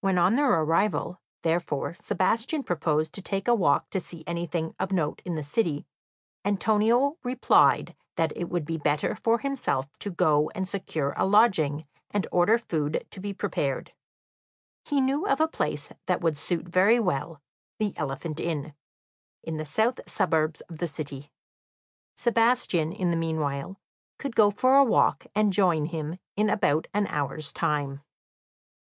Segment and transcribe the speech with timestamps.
[0.00, 4.90] When on their arrival, therefore, Sebastian proposed to take a walk to see anything of
[4.90, 5.86] note in the city,
[6.44, 11.86] Antonio replied that it would be better for himself to go and secure a lodging,
[12.10, 13.92] and order food to be prepared;
[14.84, 17.40] he knew of a place that would suit very well,
[17.78, 18.74] the Elephant Inn,
[19.44, 21.30] in the south suburbs of the city.
[22.16, 23.78] Sebastian in the meanwhile
[24.18, 28.02] could go for a walk, and join him in about an hour's time.